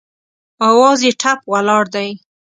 اواز 0.67 0.99
یې 1.05 1.11
ټپ 1.21 1.39
ولاړ 1.51 1.83
دی 1.95 2.09